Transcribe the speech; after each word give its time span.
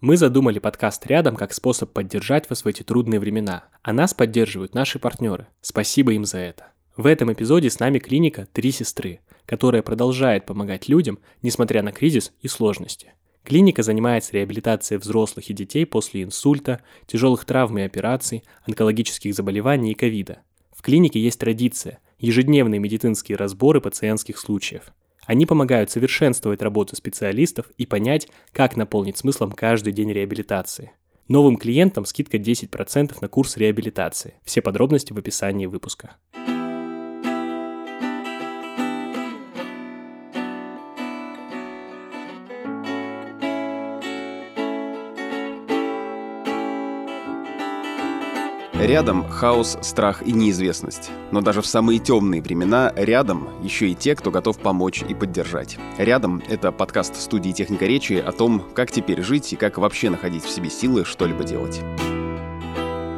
Мы 0.00 0.16
задумали 0.16 0.60
подкаст 0.60 1.04
«Рядом» 1.08 1.34
как 1.34 1.52
способ 1.52 1.92
поддержать 1.92 2.48
вас 2.48 2.64
в 2.64 2.68
эти 2.68 2.84
трудные 2.84 3.18
времена, 3.18 3.64
а 3.82 3.92
нас 3.92 4.14
поддерживают 4.14 4.72
наши 4.72 5.00
партнеры. 5.00 5.48
Спасибо 5.60 6.12
им 6.12 6.24
за 6.24 6.38
это. 6.38 6.68
В 6.96 7.04
этом 7.04 7.32
эпизоде 7.32 7.68
с 7.68 7.80
нами 7.80 7.98
клиника 7.98 8.46
«Три 8.52 8.70
сестры», 8.70 9.18
которая 9.44 9.82
продолжает 9.82 10.46
помогать 10.46 10.88
людям, 10.88 11.18
несмотря 11.42 11.82
на 11.82 11.90
кризис 11.90 12.32
и 12.42 12.46
сложности. 12.46 13.14
Клиника 13.42 13.82
занимается 13.82 14.34
реабилитацией 14.34 15.00
взрослых 15.00 15.50
и 15.50 15.54
детей 15.54 15.84
после 15.84 16.22
инсульта, 16.22 16.80
тяжелых 17.08 17.44
травм 17.44 17.78
и 17.78 17.82
операций, 17.82 18.44
онкологических 18.68 19.34
заболеваний 19.34 19.90
и 19.90 19.94
ковида. 19.94 20.42
В 20.76 20.82
клинике 20.82 21.18
есть 21.18 21.40
традиция– 21.40 21.98
ежедневные 22.20 22.78
медицинские 22.78 23.36
разборы 23.36 23.80
пациентских 23.80 24.38
случаев. 24.38 24.92
Они 25.28 25.44
помогают 25.44 25.90
совершенствовать 25.90 26.62
работу 26.62 26.96
специалистов 26.96 27.66
и 27.76 27.84
понять, 27.84 28.28
как 28.50 28.76
наполнить 28.76 29.18
смыслом 29.18 29.52
каждый 29.52 29.92
день 29.92 30.10
реабилитации. 30.10 30.92
Новым 31.28 31.58
клиентам 31.58 32.06
скидка 32.06 32.38
10% 32.38 33.14
на 33.20 33.28
курс 33.28 33.58
реабилитации. 33.58 34.36
Все 34.42 34.62
подробности 34.62 35.12
в 35.12 35.18
описании 35.18 35.66
выпуска. 35.66 36.16
Рядом 48.80 49.28
хаос, 49.28 49.76
страх 49.82 50.22
и 50.24 50.32
неизвестность. 50.32 51.10
Но 51.32 51.40
даже 51.40 51.62
в 51.62 51.66
самые 51.66 51.98
темные 51.98 52.40
времена 52.40 52.92
рядом 52.94 53.48
еще 53.60 53.88
и 53.88 53.94
те, 53.96 54.14
кто 54.14 54.30
готов 54.30 54.58
помочь 54.58 55.02
и 55.08 55.14
поддержать. 55.14 55.78
Рядом— 55.98 56.40
это 56.48 56.70
подкаст 56.70 57.16
студии 57.16 57.50
«Техника 57.50 57.86
речи» 57.86 58.12
о 58.12 58.30
том, 58.30 58.62
как 58.74 58.92
теперь 58.92 59.22
жить 59.22 59.52
и 59.52 59.56
как 59.56 59.78
вообще 59.78 60.10
находить 60.10 60.44
в 60.44 60.50
себе 60.50 60.70
силы 60.70 61.04
что-либо 61.04 61.42
делать. 61.42 61.80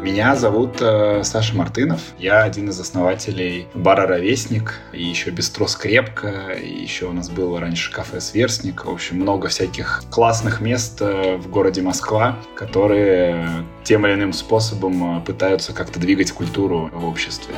Меня 0.00 0.34
зовут 0.34 0.78
э, 0.80 1.22
Саша 1.24 1.54
Мартынов. 1.54 2.00
Я 2.18 2.42
один 2.42 2.70
из 2.70 2.80
основателей 2.80 3.68
бара 3.74 4.06
«Ровесник», 4.06 4.80
и 4.94 5.02
еще 5.02 5.28
«Бистро 5.28 5.66
Скрепка», 5.66 6.52
и 6.52 6.72
еще 6.72 7.04
у 7.04 7.12
нас 7.12 7.28
было 7.28 7.60
раньше 7.60 7.92
кафе 7.92 8.18
«Сверстник». 8.18 8.86
В 8.86 8.90
общем, 8.90 9.16
много 9.16 9.48
всяких 9.48 10.02
классных 10.10 10.62
мест 10.62 11.02
э, 11.02 11.36
в 11.36 11.50
городе 11.50 11.82
Москва, 11.82 12.38
которые 12.54 13.46
тем 13.84 14.06
или 14.06 14.14
иным 14.14 14.32
способом 14.32 15.18
э, 15.18 15.20
пытаются 15.20 15.74
как-то 15.74 16.00
двигать 16.00 16.32
культуру 16.32 16.90
в 16.94 17.04
обществе. 17.04 17.54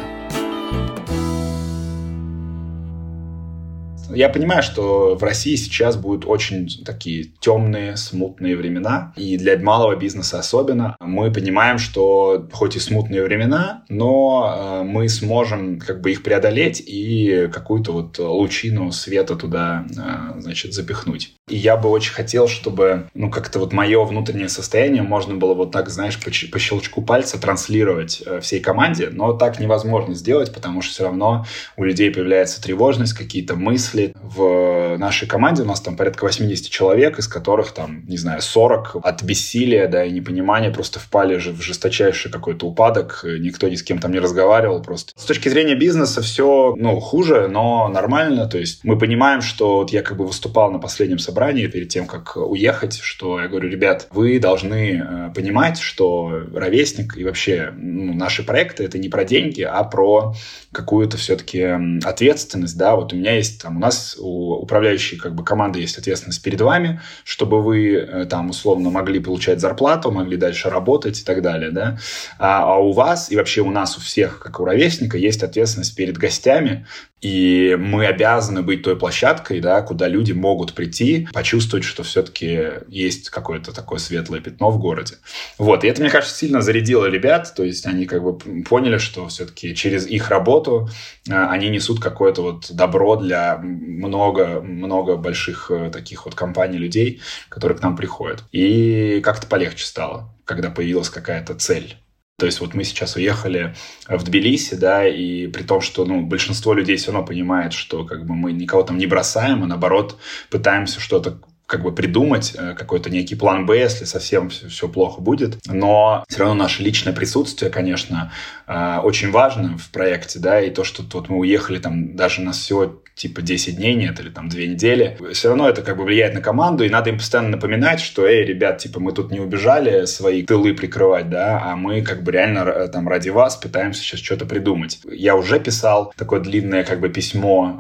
Я 4.14 4.28
понимаю, 4.28 4.62
что 4.62 5.16
в 5.16 5.22
России 5.22 5.56
сейчас 5.56 5.96
будут 5.96 6.26
очень 6.26 6.68
такие 6.84 7.32
темные, 7.40 7.96
смутные 7.96 8.56
времена, 8.56 9.12
и 9.16 9.36
для 9.36 9.58
малого 9.58 9.96
бизнеса 9.96 10.38
особенно. 10.38 10.96
Мы 11.00 11.32
понимаем, 11.32 11.78
что 11.78 12.48
хоть 12.52 12.76
и 12.76 12.80
смутные 12.80 13.22
времена, 13.22 13.84
но 13.88 14.80
э, 14.82 14.82
мы 14.84 15.08
сможем 15.08 15.78
как 15.78 16.00
бы 16.00 16.10
их 16.10 16.22
преодолеть 16.22 16.82
и 16.84 17.48
какую-то 17.52 17.92
вот 17.92 18.18
лучину 18.18 18.92
света 18.92 19.36
туда, 19.36 19.86
э, 19.90 20.40
значит, 20.40 20.74
запихнуть. 20.74 21.34
И 21.48 21.56
я 21.56 21.76
бы 21.76 21.88
очень 21.88 22.12
хотел, 22.12 22.48
чтобы, 22.48 23.08
ну, 23.14 23.30
как-то 23.30 23.58
вот 23.58 23.72
мое 23.72 24.04
внутреннее 24.04 24.48
состояние 24.48 25.02
можно 25.02 25.34
было 25.34 25.54
вот 25.54 25.72
так, 25.72 25.90
знаешь, 25.90 26.18
по, 26.18 26.30
по 26.30 26.58
щелчку 26.58 27.02
пальца 27.02 27.40
транслировать 27.40 28.22
э, 28.24 28.40
всей 28.40 28.60
команде, 28.60 29.10
но 29.10 29.32
так 29.32 29.58
невозможно 29.60 30.14
сделать, 30.14 30.52
потому 30.52 30.82
что 30.82 30.92
все 30.92 31.04
равно 31.04 31.44
у 31.76 31.84
людей 31.84 32.10
появляется 32.10 32.62
тревожность, 32.62 33.12
какие-то 33.12 33.56
мысли. 33.56 34.01
В 34.22 34.96
нашей 34.98 35.28
команде 35.28 35.62
у 35.62 35.66
нас 35.66 35.80
там 35.80 35.96
порядка 35.96 36.24
80 36.24 36.68
человек, 36.70 37.18
из 37.18 37.28
которых 37.28 37.72
там, 37.72 38.04
не 38.06 38.16
знаю, 38.16 38.42
40 38.42 38.96
от 39.02 39.22
бессилия, 39.22 39.88
да, 39.88 40.04
и 40.04 40.10
непонимания 40.10 40.72
просто 40.72 40.98
впали 40.98 41.36
же 41.36 41.52
в 41.52 41.62
жесточайший 41.62 42.30
какой-то 42.30 42.66
упадок, 42.66 43.24
никто 43.24 43.68
ни 43.68 43.76
с 43.76 43.82
кем 43.82 43.98
там 43.98 44.12
не 44.12 44.18
разговаривал 44.18 44.82
просто. 44.82 45.12
С 45.16 45.24
точки 45.24 45.48
зрения 45.48 45.74
бизнеса 45.74 46.22
все, 46.22 46.74
ну, 46.76 47.00
хуже, 47.00 47.48
но 47.48 47.88
нормально, 47.88 48.46
то 48.46 48.58
есть 48.58 48.84
мы 48.84 48.98
понимаем, 48.98 49.40
что 49.40 49.78
вот 49.78 49.90
я 49.90 50.02
как 50.02 50.16
бы 50.16 50.26
выступал 50.26 50.70
на 50.70 50.78
последнем 50.78 51.18
собрании 51.18 51.66
перед 51.66 51.88
тем, 51.88 52.06
как 52.06 52.36
уехать, 52.36 52.98
что 53.00 53.40
я 53.40 53.48
говорю, 53.48 53.68
ребят, 53.68 54.08
вы 54.10 54.38
должны 54.38 55.02
э, 55.02 55.30
понимать, 55.34 55.78
что 55.78 56.42
ровесник 56.54 57.16
и 57.16 57.24
вообще 57.24 57.72
ну, 57.76 58.14
наши 58.14 58.42
проекты 58.42 58.84
это 58.84 58.98
не 58.98 59.08
про 59.08 59.24
деньги, 59.24 59.62
а 59.62 59.84
про 59.84 60.34
какую-то 60.72 61.16
все-таки 61.16 61.62
ответственность, 62.02 62.76
да, 62.76 62.96
вот 62.96 63.12
у 63.12 63.16
меня 63.16 63.36
есть 63.36 63.62
там, 63.62 63.78
нас 63.82 64.16
у 64.18 64.54
управляющей 64.54 65.18
как 65.18 65.34
бы 65.34 65.44
команды 65.44 65.80
есть 65.80 65.98
ответственность 65.98 66.42
перед 66.42 66.60
вами, 66.60 67.00
чтобы 67.24 67.62
вы 67.62 67.94
э, 67.94 68.24
там 68.26 68.50
условно 68.50 68.90
могли 68.90 69.20
получать 69.20 69.60
зарплату, 69.60 70.10
могли 70.10 70.36
дальше 70.36 70.70
работать 70.70 71.20
и 71.20 71.24
так 71.24 71.42
далее, 71.42 71.70
да, 71.70 71.98
а, 72.38 72.74
а 72.74 72.76
у 72.78 72.92
вас 72.92 73.30
и 73.30 73.36
вообще 73.36 73.60
у 73.60 73.70
нас 73.70 73.96
у 73.96 74.00
всех, 74.00 74.40
как 74.40 74.60
у 74.60 74.64
ровесника, 74.64 75.18
есть 75.18 75.42
ответственность 75.42 75.94
перед 75.94 76.16
гостями, 76.16 76.86
и 77.22 77.76
мы 77.78 78.06
обязаны 78.06 78.62
быть 78.62 78.82
той 78.82 78.96
площадкой, 78.96 79.60
да, 79.60 79.80
куда 79.80 80.08
люди 80.08 80.32
могут 80.32 80.74
прийти, 80.74 81.28
почувствовать, 81.32 81.84
что 81.84 82.02
все-таки 82.02 82.82
есть 82.88 83.30
какое-то 83.30 83.72
такое 83.72 84.00
светлое 84.00 84.40
пятно 84.40 84.70
в 84.70 84.78
городе. 84.78 85.14
Вот, 85.56 85.84
и 85.84 85.88
это, 85.88 86.02
мне 86.02 86.10
кажется, 86.10 86.36
сильно 86.36 86.60
зарядило 86.60 87.06
ребят, 87.06 87.54
то 87.56 87.62
есть 87.62 87.86
они 87.86 88.06
как 88.06 88.24
бы 88.24 88.62
поняли, 88.64 88.98
что 88.98 89.28
все-таки 89.28 89.74
через 89.76 90.06
их 90.06 90.30
работу 90.30 90.88
э, 91.28 91.32
они 91.32 91.68
несут 91.68 92.00
какое-то 92.00 92.42
вот 92.42 92.72
добро 92.72 93.14
для 93.14 93.56
много-много 93.58 95.16
больших 95.16 95.70
э, 95.70 95.90
таких 95.90 96.24
вот 96.24 96.34
компаний 96.34 96.78
людей, 96.78 97.20
которые 97.48 97.78
к 97.78 97.82
нам 97.82 97.96
приходят. 97.96 98.42
И 98.50 99.20
как-то 99.22 99.46
полегче 99.46 99.86
стало, 99.86 100.34
когда 100.44 100.70
появилась 100.70 101.08
какая-то 101.08 101.54
цель. 101.54 102.01
То 102.42 102.46
есть 102.46 102.58
вот 102.58 102.74
мы 102.74 102.82
сейчас 102.82 103.14
уехали 103.14 103.72
в 104.08 104.20
Тбилиси, 104.24 104.74
да, 104.74 105.06
и 105.06 105.46
при 105.46 105.62
том, 105.62 105.80
что 105.80 106.04
ну, 106.04 106.22
большинство 106.22 106.74
людей 106.74 106.96
все 106.96 107.12
равно 107.12 107.24
понимает, 107.24 107.72
что 107.72 108.04
как 108.04 108.26
бы 108.26 108.34
мы 108.34 108.50
никого 108.50 108.82
там 108.82 108.98
не 108.98 109.06
бросаем, 109.06 109.62
а 109.62 109.68
наоборот 109.68 110.18
пытаемся 110.50 110.98
что-то 110.98 111.38
как 111.72 111.82
бы 111.82 111.94
придумать 111.94 112.54
э, 112.54 112.74
какой-то 112.74 113.08
некий 113.08 113.34
план 113.34 113.64
Б, 113.64 113.78
если 113.78 114.04
совсем 114.04 114.50
все, 114.50 114.68
все 114.68 114.88
плохо 114.88 115.22
будет. 115.22 115.56
Но 115.64 116.22
все 116.28 116.40
равно 116.40 116.54
наше 116.54 116.82
личное 116.82 117.14
присутствие, 117.14 117.70
конечно, 117.70 118.30
э, 118.66 118.98
очень 119.02 119.30
важно 119.30 119.78
в 119.78 119.88
проекте, 119.90 120.38
да, 120.38 120.60
и 120.60 120.68
то, 120.68 120.84
что 120.84 121.02
вот 121.14 121.30
мы 121.30 121.38
уехали 121.38 121.78
там 121.78 122.14
даже 122.14 122.42
на 122.42 122.52
всего 122.52 123.00
типа 123.14 123.40
10 123.40 123.76
дней 123.76 123.94
нет 123.94 124.20
или 124.20 124.28
там 124.28 124.50
2 124.50 124.60
недели, 124.60 125.18
все 125.32 125.48
равно 125.48 125.66
это 125.66 125.80
как 125.80 125.96
бы 125.96 126.04
влияет 126.04 126.34
на 126.34 126.42
команду, 126.42 126.84
и 126.84 126.90
надо 126.90 127.08
им 127.08 127.16
постоянно 127.16 127.50
напоминать, 127.50 128.00
что, 128.00 128.26
эй, 128.26 128.44
ребят, 128.44 128.78
типа 128.78 129.00
мы 129.00 129.12
тут 129.12 129.30
не 129.30 129.40
убежали 129.40 130.04
свои 130.04 130.42
тылы 130.42 130.74
прикрывать, 130.74 131.30
да, 131.30 131.62
а 131.64 131.76
мы 131.76 132.02
как 132.02 132.22
бы 132.22 132.32
реально 132.32 132.60
э, 132.60 132.88
там 132.88 133.08
ради 133.08 133.30
вас 133.30 133.56
пытаемся 133.56 134.02
сейчас 134.02 134.20
что-то 134.20 134.44
придумать. 134.44 135.00
Я 135.10 135.36
уже 135.36 135.58
писал 135.58 136.12
такое 136.18 136.40
длинное 136.40 136.84
как 136.84 137.00
бы 137.00 137.08
письмо 137.08 137.78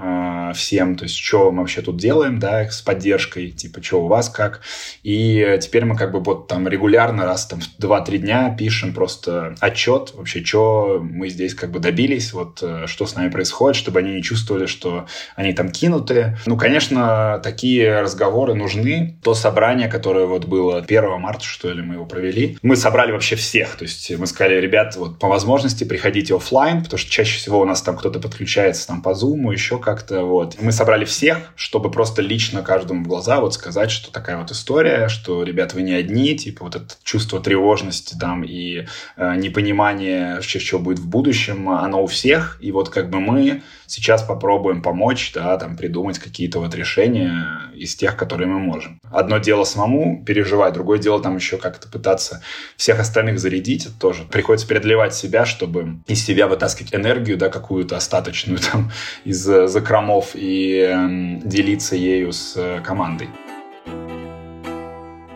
всем, 0.52 0.96
то 0.96 1.04
есть 1.04 1.16
что 1.16 1.50
мы 1.50 1.60
вообще 1.60 1.82
тут 1.82 1.96
делаем, 1.96 2.38
да, 2.38 2.68
с 2.70 2.82
поддержкой, 2.82 3.50
типа, 3.50 3.82
что 3.82 4.04
у 4.04 4.06
вас 4.06 4.28
как. 4.28 4.60
И 5.02 5.58
теперь 5.60 5.84
мы 5.84 5.96
как 5.96 6.12
бы 6.12 6.20
вот 6.20 6.48
там 6.48 6.68
регулярно 6.68 7.24
раз 7.24 7.46
там 7.46 7.60
2-3 7.80 8.18
дня 8.18 8.56
пишем 8.58 8.94
просто 8.94 9.54
отчет 9.60 10.12
вообще, 10.14 10.44
что 10.44 11.00
мы 11.02 11.28
здесь 11.28 11.54
как 11.54 11.70
бы 11.70 11.78
добились, 11.78 12.32
вот 12.32 12.62
э, 12.62 12.86
что 12.86 13.06
с 13.06 13.14
нами 13.14 13.30
происходит, 13.30 13.76
чтобы 13.76 14.00
они 14.00 14.14
не 14.14 14.22
чувствовали, 14.22 14.66
что 14.66 15.06
они 15.36 15.52
там 15.52 15.70
кинуты. 15.70 16.36
Ну, 16.46 16.56
конечно, 16.56 17.40
такие 17.42 18.00
разговоры 18.00 18.54
нужны. 18.54 19.18
То 19.22 19.34
собрание, 19.34 19.88
которое 19.88 20.26
вот 20.26 20.46
было 20.46 20.78
1 20.78 21.20
марта, 21.20 21.44
что 21.44 21.72
ли, 21.72 21.82
мы 21.82 21.94
его 21.94 22.06
провели, 22.06 22.58
мы 22.62 22.76
собрали 22.76 23.12
вообще 23.12 23.36
всех. 23.36 23.76
То 23.76 23.84
есть 23.84 24.10
мы 24.16 24.26
сказали, 24.26 24.60
ребят, 24.60 24.96
вот 24.96 25.18
по 25.18 25.28
возможности 25.28 25.84
приходите 25.84 26.34
офлайн, 26.34 26.82
потому 26.82 26.98
что 26.98 27.10
чаще 27.10 27.38
всего 27.38 27.60
у 27.60 27.64
нас 27.64 27.82
там 27.82 27.96
кто-то 27.96 28.20
подключается 28.20 28.86
там 28.86 29.02
по 29.02 29.10
Zoom, 29.10 29.52
еще 29.52 29.78
как-то 29.78 30.24
вот. 30.24 30.41
Мы 30.60 30.72
собрали 30.72 31.04
всех, 31.04 31.52
чтобы 31.56 31.90
просто 31.90 32.22
лично 32.22 32.62
каждому 32.62 33.04
в 33.04 33.08
глаза 33.08 33.40
вот 33.40 33.54
сказать, 33.54 33.90
что 33.90 34.12
такая 34.12 34.38
вот 34.38 34.50
история, 34.50 35.08
что, 35.08 35.42
ребят, 35.42 35.74
вы 35.74 35.82
не 35.82 35.92
одни, 35.92 36.36
типа 36.36 36.64
вот 36.64 36.76
это 36.76 36.94
чувство 37.02 37.40
тревожности 37.40 38.16
там 38.18 38.44
и 38.44 38.86
э, 39.16 39.36
непонимание, 39.36 40.40
что, 40.42 40.78
будет 40.78 40.98
в 40.98 41.08
будущем, 41.08 41.68
оно 41.68 42.02
у 42.02 42.06
всех. 42.06 42.58
И 42.60 42.72
вот 42.72 42.88
как 42.88 43.10
бы 43.10 43.20
мы 43.20 43.62
сейчас 43.86 44.22
попробуем 44.22 44.80
помочь, 44.80 45.32
да, 45.34 45.56
там, 45.58 45.76
придумать 45.76 46.18
какие-то 46.18 46.60
вот 46.60 46.74
решения 46.74 47.70
из 47.74 47.94
тех, 47.94 48.16
которые 48.16 48.48
мы 48.48 48.58
можем. 48.58 48.98
Одно 49.10 49.38
дело 49.38 49.64
самому 49.64 50.24
переживать, 50.24 50.72
другое 50.72 50.98
дело 50.98 51.20
там 51.22 51.36
еще 51.36 51.58
как-то 51.58 51.88
пытаться 51.88 52.42
всех 52.76 53.00
остальных 53.00 53.38
зарядить, 53.38 53.86
это 53.86 53.98
тоже. 53.98 54.24
Приходится 54.24 54.66
преодолевать 54.66 55.14
себя, 55.14 55.44
чтобы 55.44 55.98
из 56.06 56.24
себя 56.24 56.46
вытаскивать 56.46 56.94
энергию, 56.94 57.36
да, 57.36 57.50
какую-то 57.50 57.96
остаточную 57.96 58.60
там 58.60 58.90
из 59.24 59.38
закромов 59.42 60.31
и 60.34 60.78
э, 60.78 61.38
делиться 61.44 61.96
ею 61.96 62.32
с 62.32 62.56
э, 62.56 62.80
командой. 62.80 63.28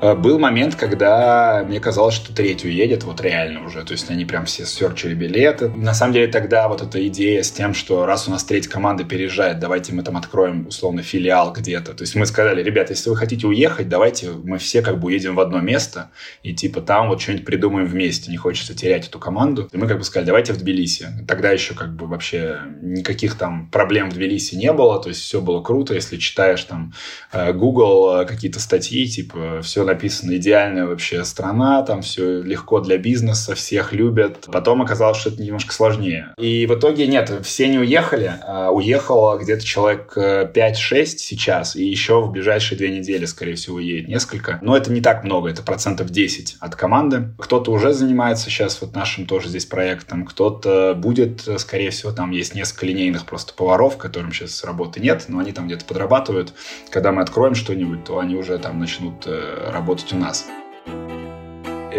Э, 0.00 0.14
был 0.14 0.38
момент, 0.38 0.74
когда 0.74 1.64
мне 1.66 1.80
казалось, 1.80 2.14
что 2.14 2.34
треть 2.34 2.64
уедет, 2.64 3.04
вот 3.04 3.20
реально 3.20 3.64
уже. 3.64 3.82
То 3.82 3.92
есть 3.92 4.10
они 4.10 4.24
прям 4.24 4.44
все 4.44 4.66
сверчили 4.66 5.14
билеты. 5.14 5.68
На 5.70 5.94
самом 5.94 6.12
деле 6.12 6.26
тогда 6.26 6.68
вот 6.68 6.82
эта 6.82 7.06
идея 7.08 7.42
с 7.42 7.50
тем, 7.50 7.72
что 7.72 8.04
раз 8.04 8.28
у 8.28 8.30
нас 8.30 8.44
треть 8.44 8.68
команды 8.68 9.04
переезжает, 9.04 9.58
давайте 9.58 9.94
мы 9.94 10.02
там 10.02 10.16
откроем 10.16 10.66
условно 10.66 11.02
филиал 11.02 11.52
где-то. 11.52 11.94
То 11.94 12.02
есть 12.02 12.14
мы 12.14 12.26
сказали, 12.26 12.62
ребята, 12.62 12.92
если 12.92 13.08
вы 13.08 13.16
хотите 13.16 13.46
уехать, 13.46 13.88
давайте 13.88 14.30
мы 14.30 14.58
все 14.58 14.82
как 14.82 14.98
бы 14.98 15.06
уедем 15.06 15.34
в 15.34 15.40
одно 15.40 15.60
место 15.60 16.10
и 16.42 16.54
типа 16.54 16.80
там 16.82 17.08
вот 17.08 17.20
что-нибудь 17.20 17.46
придумаем 17.46 17.86
вместе. 17.86 18.30
Не 18.30 18.36
хочется 18.36 18.74
терять 18.74 19.08
эту 19.08 19.18
команду. 19.18 19.68
И 19.72 19.76
мы 19.76 19.88
как 19.88 19.98
бы 19.98 20.04
сказали, 20.04 20.26
давайте 20.26 20.52
в 20.52 20.58
Тбилиси. 20.58 21.08
Тогда 21.26 21.50
еще 21.50 21.74
как 21.74 21.94
бы 21.94 22.06
вообще 22.06 22.60
никаких 22.82 23.36
там 23.36 23.70
проблем 23.70 24.10
в 24.10 24.14
Тбилиси 24.14 24.56
не 24.56 24.72
было. 24.72 25.00
То 25.00 25.08
есть 25.08 25.22
все 25.22 25.40
было 25.40 25.62
круто. 25.62 25.94
Если 25.94 26.18
читаешь 26.18 26.62
там 26.64 26.92
э, 27.32 27.52
Google 27.52 28.20
э, 28.20 28.26
какие-то 28.26 28.60
статьи, 28.60 29.06
типа 29.06 29.60
все 29.62 29.85
написано 29.86 30.36
идеальная 30.36 30.86
вообще 30.86 31.24
страна, 31.24 31.82
там 31.82 32.02
все 32.02 32.42
легко 32.42 32.80
для 32.80 32.98
бизнеса, 32.98 33.54
всех 33.54 33.92
любят. 33.92 34.46
Потом 34.52 34.82
оказалось, 34.82 35.18
что 35.18 35.30
это 35.30 35.42
немножко 35.42 35.72
сложнее. 35.72 36.34
И 36.38 36.66
в 36.66 36.74
итоге 36.74 37.06
нет, 37.06 37.32
все 37.42 37.68
не 37.68 37.78
уехали. 37.78 38.32
А 38.42 38.70
уехало 38.70 39.38
где-то 39.38 39.64
человек 39.64 40.12
5-6 40.16 40.52
э, 40.54 41.06
сейчас, 41.06 41.76
и 41.76 41.84
еще 41.84 42.20
в 42.20 42.30
ближайшие 42.30 42.78
две 42.78 42.96
недели, 42.96 43.24
скорее 43.24 43.54
всего, 43.54 43.80
едет 43.80 44.08
несколько. 44.08 44.58
Но 44.62 44.76
это 44.76 44.92
не 44.92 45.00
так 45.00 45.24
много, 45.24 45.48
это 45.48 45.62
процентов 45.62 46.10
10 46.10 46.56
от 46.60 46.76
команды. 46.76 47.28
Кто-то 47.38 47.70
уже 47.72 47.92
занимается 47.92 48.50
сейчас 48.50 48.80
вот 48.80 48.94
нашим 48.94 49.26
тоже 49.26 49.48
здесь 49.48 49.66
проектом, 49.66 50.24
кто-то 50.24 50.94
будет, 50.94 51.48
скорее 51.58 51.90
всего, 51.90 52.12
там 52.12 52.30
есть 52.30 52.54
несколько 52.54 52.86
линейных 52.86 53.26
просто 53.26 53.54
поваров, 53.54 53.96
которым 53.96 54.32
сейчас 54.32 54.64
работы 54.64 55.00
нет, 55.00 55.24
но 55.28 55.38
они 55.38 55.52
там 55.52 55.66
где-то 55.66 55.84
подрабатывают. 55.84 56.52
Когда 56.90 57.12
мы 57.12 57.22
откроем 57.22 57.54
что-нибудь, 57.54 58.04
то 58.04 58.18
они 58.18 58.34
уже 58.36 58.58
там 58.58 58.78
начнут 58.78 59.26
э, 59.26 59.70
работать 59.76 60.10
у 60.14 60.16
нас. 60.16 60.46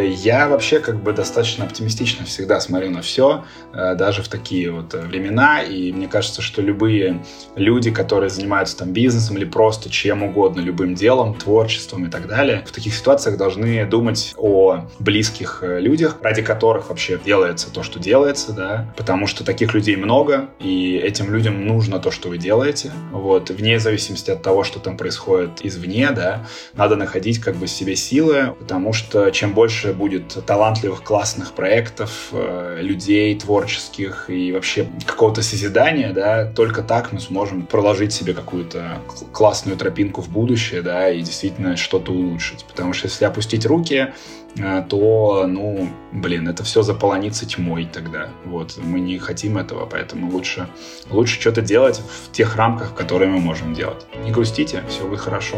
Я 0.04 0.48
вообще 0.48 0.80
как 0.80 1.02
бы 1.02 1.12
достаточно 1.12 1.66
оптимистично 1.66 2.24
всегда 2.26 2.60
смотрю 2.60 2.92
на 2.92 3.02
все, 3.02 3.46
э, 3.74 3.96
даже 3.96 4.22
в 4.22 4.28
такие 4.28 4.72
вот 4.72 4.94
времена, 4.94 5.64
и 5.64 5.92
мне 5.92 6.08
кажется, 6.08 6.42
что 6.44 6.62
любые 6.62 7.24
люди, 7.56 7.90
которые 7.90 8.30
занимаются 8.30 8.78
там 8.78 8.94
бизнесом 8.94 9.38
или 9.38 9.46
просто 9.46 9.90
чем 9.90 10.22
угодно, 10.22 10.62
любым 10.62 10.94
делом, 10.94 11.34
творчеством 11.34 12.06
и 12.06 12.10
так 12.10 12.28
далее, 12.28 12.64
в 12.68 12.72
таких 12.72 12.94
ситуациях 12.94 13.38
должны 13.38 13.86
думать 13.86 14.34
о 14.38 14.88
близких 15.00 15.60
э, 15.64 15.80
людях, 15.80 16.18
ради 16.22 16.44
которых 16.44 16.90
вообще 16.90 17.20
делается 17.24 17.74
то, 17.74 17.82
что 17.82 18.00
делается, 18.00 18.54
да, 18.54 18.94
потому 18.98 19.26
что 19.26 19.44
таких 19.44 19.74
людей 19.74 19.96
много, 19.96 20.50
и 20.60 20.96
этим 20.96 21.34
людям 21.34 21.66
нужно 21.66 22.00
то, 22.00 22.12
что 22.12 22.30
вы 22.30 22.38
делаете, 22.38 22.92
вот, 23.12 23.50
вне 23.50 23.80
зависимости 23.80 24.30
от 24.30 24.44
того, 24.44 24.64
что 24.64 24.80
там 24.80 24.96
происходит 24.96 25.66
извне, 25.66 26.12
да, 26.12 26.46
надо 26.74 26.96
находить 26.96 27.40
как 27.40 27.56
бы 27.56 27.66
себе 27.66 27.96
силы, 27.96 28.56
потому 28.60 28.94
что 28.94 29.32
чем 29.32 29.54
больше 29.54 29.87
больше 29.88 29.94
будет 29.94 30.46
талантливых, 30.46 31.04
классных 31.04 31.54
проектов, 31.54 32.30
э, 32.32 32.80
людей 32.82 33.38
творческих 33.38 34.30
и 34.30 34.52
вообще 34.52 34.88
какого-то 35.06 35.42
созидания, 35.42 36.14
да, 36.14 36.46
только 36.46 36.82
так 36.82 37.12
мы 37.12 37.20
сможем 37.20 37.66
проложить 37.66 38.14
себе 38.14 38.34
какую-то 38.34 39.00
классную 39.32 39.78
тропинку 39.78 40.22
в 40.22 40.30
будущее, 40.30 40.82
да, 40.82 41.10
и 41.10 41.22
действительно 41.22 41.78
что-то 41.78 42.12
улучшить. 42.12 42.66
Потому 42.66 42.94
что 42.94 43.08
если 43.08 43.26
опустить 43.26 43.66
руки, 43.66 44.14
э, 44.58 44.86
то, 44.90 45.46
ну, 45.48 45.90
блин, 46.12 46.48
это 46.48 46.64
все 46.64 46.82
заполонится 46.82 47.46
тьмой 47.46 47.86
тогда. 47.86 48.30
Вот, 48.46 48.78
мы 48.78 49.00
не 49.00 49.20
хотим 49.20 49.58
этого, 49.58 49.86
поэтому 49.86 50.32
лучше, 50.32 50.68
лучше 51.10 51.40
что-то 51.40 51.62
делать 51.62 52.02
в 52.26 52.32
тех 52.32 52.56
рамках, 52.56 52.94
которые 52.94 53.30
мы 53.30 53.40
можем 53.40 53.74
делать. 53.74 54.06
Не 54.24 54.32
грустите, 54.32 54.84
все 54.90 55.08
будет 55.08 55.20
хорошо. 55.20 55.58